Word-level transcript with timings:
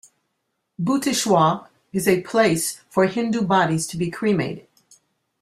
Bhooteshwar 0.81 1.67
is 1.93 2.07
a 2.07 2.21
place 2.23 2.81
for 2.89 3.05
Hindu 3.05 3.43
bodies 3.43 3.85
to 3.85 3.97
be 3.97 4.09
cremated. 4.09 4.65